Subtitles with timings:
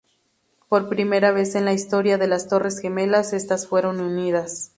[0.67, 4.69] Por primera vez en la historia de las torres gemelas, estas fueron unidas.